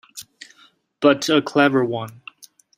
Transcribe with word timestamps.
But 0.99 1.29
a 1.29 1.43
clever 1.43 1.85
one. 1.85 2.23